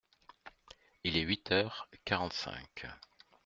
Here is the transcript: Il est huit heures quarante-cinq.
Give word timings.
Il 1.03 1.15
est 1.15 1.21
huit 1.21 1.51
heures 1.51 1.87
quarante-cinq. 2.05 2.87